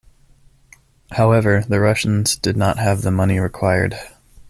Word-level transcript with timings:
However, 1.11 1.63
the 1.69 1.79
Russians 1.79 2.35
did 2.35 2.57
not 2.57 2.79
have 2.79 3.03
the 3.03 3.11
money 3.11 3.37
required. 3.37 3.99